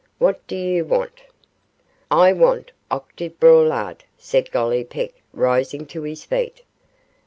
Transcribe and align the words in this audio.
What 0.17 0.47
do 0.47 0.55
you 0.55 0.83
want?' 0.83 1.21
'I 2.09 2.33
want 2.33 2.71
Octave 2.89 3.39
Braulard,' 3.39 4.03
said 4.17 4.49
Gollipeck, 4.49 5.13
rising 5.31 5.85
to 5.85 6.01
his 6.01 6.25
feet. 6.25 6.63